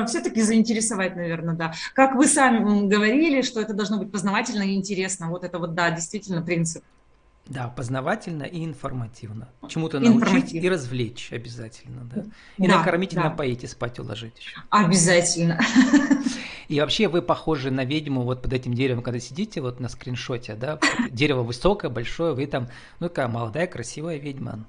Все-таки 0.06 0.42
заинтересовать, 0.42 1.16
наверное, 1.16 1.54
да. 1.54 1.72
Как 1.94 2.14
вы 2.14 2.26
сами 2.26 2.86
говорили, 2.86 3.42
что 3.42 3.60
это 3.60 3.72
должно 3.72 3.98
быть 3.98 4.10
познавательно 4.12 4.62
и 4.62 4.74
интересно. 4.74 5.28
Вот 5.28 5.44
это 5.44 5.58
вот, 5.58 5.74
да, 5.74 5.90
действительно 5.90 6.42
принцип. 6.42 6.84
Да, 7.46 7.68
познавательно 7.68 8.44
и 8.44 8.64
информативно. 8.64 9.48
Чему-то 9.68 10.00
научить 10.00 10.54
и 10.54 10.68
развлечь 10.68 11.30
обязательно, 11.30 12.04
да. 12.04 12.24
И 12.56 12.66
да, 12.66 12.78
накормить 12.78 13.14
да. 13.14 13.20
и 13.20 13.24
напоить, 13.24 13.64
и 13.64 13.66
спать 13.66 13.98
уложить 13.98 14.38
еще. 14.38 14.60
Обязательно. 14.70 15.60
И 16.68 16.80
вообще 16.80 17.08
вы 17.08 17.20
похожи 17.20 17.70
на 17.70 17.84
ведьму 17.84 18.22
вот 18.22 18.40
под 18.40 18.54
этим 18.54 18.72
деревом, 18.72 19.02
когда 19.02 19.20
сидите 19.20 19.60
вот 19.60 19.80
на 19.80 19.90
скриншоте, 19.90 20.54
да, 20.54 20.80
дерево 21.10 21.42
высокое, 21.42 21.90
большое, 21.90 22.32
вы 22.32 22.46
там, 22.46 22.68
ну 23.00 23.08
такая 23.08 23.28
молодая, 23.28 23.66
красивая 23.66 24.16
ведьма 24.16 24.64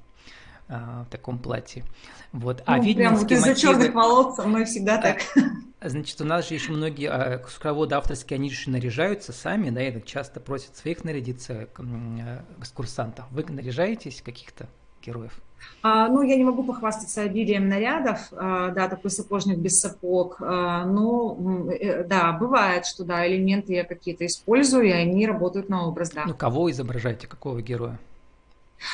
в 0.68 1.08
таком 1.12 1.38
платье. 1.38 1.84
Вот. 2.32 2.64
А 2.66 2.78
ну, 2.78 2.94
прям 2.96 3.16
вот 3.16 3.32
из-за 3.32 3.56
черных 3.56 3.94
волос 3.94 4.40
мы 4.46 4.66
всегда 4.66 4.98
так. 4.98 5.20
Значит, 5.82 6.20
у 6.22 6.26
нас 6.26 6.48
же 6.48 6.56
еще 6.56 6.72
многие 6.72 7.10
а, 7.10 7.38
экскурсоводы 7.38 7.96
авторские, 7.96 8.36
они 8.36 8.50
же 8.50 8.70
наряжаются 8.70 9.32
сами, 9.34 9.70
да, 9.70 9.88
и 9.88 10.04
часто 10.04 10.40
просят 10.40 10.76
своих 10.76 11.04
нарядиться 11.04 11.68
э, 11.78 12.40
экскурсантов. 12.60 13.26
Вы 13.30 13.46
наряжаетесь 13.48 14.22
каких-то 14.22 14.68
героев? 15.06 15.40
А, 15.82 16.08
ну, 16.08 16.22
я 16.24 16.36
не 16.36 16.44
могу 16.44 16.64
похвастаться 16.64 17.22
обилием 17.22 17.70
нарядов, 17.70 18.20
а, 18.32 18.72
да, 18.72 18.88
такой 18.88 19.12
сапожник 19.12 19.58
без 19.58 19.80
сапог, 19.80 20.38
а, 20.40 20.86
но, 20.86 21.38
э, 21.72 22.04
да, 22.04 22.34
бывает, 22.34 22.86
что, 22.86 23.04
да, 23.04 23.28
элементы 23.28 23.74
я 23.74 23.84
какие-то 23.84 24.26
использую, 24.26 24.86
и 24.86 24.92
они 24.92 25.28
работают 25.28 25.70
на 25.70 25.88
образ, 25.88 26.12
да. 26.12 26.24
Ну, 26.26 26.34
кого 26.34 26.72
изображаете, 26.72 27.28
какого 27.28 27.62
героя? 27.62 28.00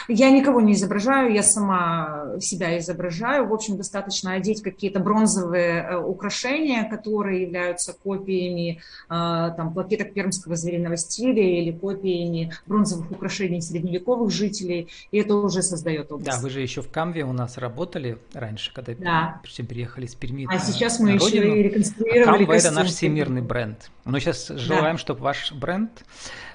Я 0.07 0.31
никого 0.31 0.61
не 0.61 0.73
изображаю, 0.73 1.33
я 1.33 1.43
сама 1.43 2.39
себя 2.39 2.77
изображаю. 2.77 3.47
В 3.47 3.53
общем, 3.53 3.77
достаточно 3.77 4.33
одеть 4.33 4.61
какие-то 4.61 4.99
бронзовые 4.99 5.81
э, 5.81 5.97
украшения, 5.97 6.89
которые 6.89 7.43
являются 7.43 7.93
копиями 7.93 8.77
э, 8.77 8.79
там, 9.09 9.73
плакеток 9.73 10.13
пермского 10.13 10.55
звериного 10.55 10.97
стиля 10.97 11.43
или 11.43 11.71
копиями 11.71 12.53
бронзовых 12.65 13.11
украшений 13.11 13.61
средневековых 13.61 14.31
жителей, 14.31 14.89
и 15.11 15.17
это 15.17 15.35
уже 15.35 15.61
создает 15.61 16.11
образ. 16.11 16.35
Да, 16.35 16.41
вы 16.41 16.49
же 16.49 16.61
еще 16.61 16.81
в 16.81 16.89
Камве 16.89 17.23
у 17.23 17.33
нас 17.33 17.57
работали 17.57 18.17
раньше, 18.33 18.73
когда 18.73 18.93
да. 18.93 19.41
переехали 19.43 20.05
из 20.05 20.15
Перми. 20.15 20.47
А 20.49 20.59
сейчас 20.59 20.99
мы 20.99 21.11
еще 21.11 21.39
родину. 21.39 21.55
и 21.55 21.63
реконструировали 21.63 22.43
а 22.43 22.45
Камва– 22.45 22.53
это 22.55 22.71
наш 22.71 22.89
всемирный 22.89 23.41
бренд. 23.41 23.91
Мы 24.05 24.19
сейчас 24.19 24.47
желаем, 24.47 24.95
да. 24.95 25.01
чтобы 25.01 25.21
ваш 25.21 25.51
бренд 25.51 26.03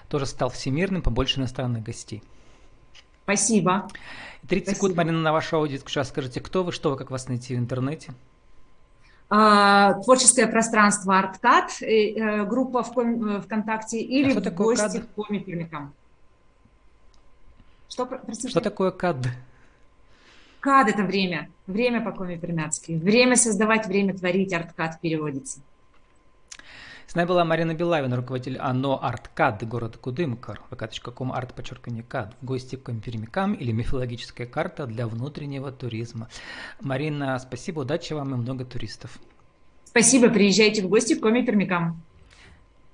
тоже 0.08 0.26
стал 0.26 0.50
всемирным, 0.50 1.02
побольше 1.02 1.40
иностранных 1.40 1.82
гостей. 1.82 2.22
Спасибо. 3.26 3.88
30 4.48 4.68
Спасибо. 4.68 4.74
секунд, 4.74 4.96
Марина, 4.96 5.20
на 5.20 5.32
вашу 5.32 5.56
аудиторку. 5.56 5.90
Сейчас 5.90 6.10
скажите, 6.10 6.40
кто 6.40 6.62
вы, 6.62 6.70
что 6.70 6.90
вы, 6.90 6.96
как 6.96 7.10
вас 7.10 7.26
найти 7.26 7.56
в 7.56 7.58
интернете? 7.58 8.12
А, 9.28 9.94
творческое 9.94 10.46
пространство 10.46 11.18
Арткат, 11.18 11.82
э, 11.82 12.44
группа 12.44 12.84
в 12.84 12.96
э, 12.96 13.40
ВКонтакте 13.40 13.98
или 13.98 14.30
а 14.30 14.40
в 14.40 14.54
гости 14.54 15.00
к 15.00 15.08
комикам. 15.16 15.92
Что, 17.88 18.06
простите? 18.06 18.50
что 18.50 18.60
такое 18.60 18.92
КАД? 18.92 19.26
КАД– 20.60 20.88
это 20.90 21.02
время. 21.02 21.50
Время 21.66 22.00
по 22.00 22.12
коми 22.12 22.36
пермяцки. 22.36 22.92
Время 22.92 23.34
создавать, 23.34 23.88
время 23.88 24.16
творить. 24.16 24.52
Арткат 24.52 25.00
переводится. 25.00 25.58
С 27.06 27.14
нами 27.14 27.28
была 27.28 27.44
Марина 27.44 27.72
Белавина, 27.72 28.16
руководитель 28.16 28.58
АНО 28.58 28.98
«Арткад» 29.00 29.66
города 29.66 29.96
Кудымкар, 29.96 30.60
vk.com 30.70 31.32
арт 31.32 31.54
подчеркивание 31.54 32.02
кад, 32.02 32.34
гости 32.42 32.74
к 32.74 32.92
Пермякам 33.00 33.54
или 33.54 33.70
мифологическая 33.70 34.46
карта 34.46 34.86
для 34.86 35.06
внутреннего 35.06 35.70
туризма. 35.70 36.28
Марина, 36.80 37.38
спасибо, 37.38 37.80
удачи 37.80 38.12
вам 38.12 38.34
и 38.34 38.36
много 38.36 38.64
туристов. 38.64 39.18
Спасибо, 39.84 40.30
приезжайте 40.30 40.82
в 40.82 40.88
гости 40.88 41.14
к 41.14 41.20
Коми 41.20 41.42
Пермякам. 41.42 42.02